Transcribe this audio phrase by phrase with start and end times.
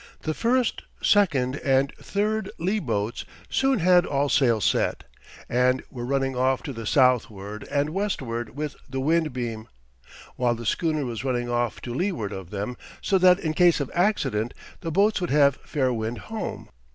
[0.21, 5.03] The first, second and third lee boats soon had all sail set
[5.47, 9.67] and were running off to the southward and westward with the wind beam,
[10.37, 13.91] while the schooner was running off to leeward of them, so that in case of
[13.93, 16.69] accident the boats would have fair wind home.